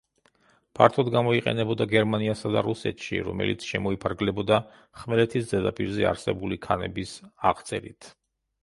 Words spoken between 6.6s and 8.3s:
ქანების აღწერით.